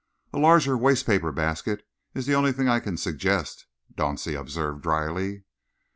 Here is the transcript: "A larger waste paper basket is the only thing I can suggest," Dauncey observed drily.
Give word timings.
"A 0.33 0.39
larger 0.39 0.75
waste 0.75 1.05
paper 1.05 1.31
basket 1.31 1.85
is 2.15 2.25
the 2.25 2.33
only 2.33 2.51
thing 2.51 2.67
I 2.67 2.79
can 2.79 2.97
suggest," 2.97 3.67
Dauncey 3.93 4.33
observed 4.33 4.81
drily. 4.81 5.43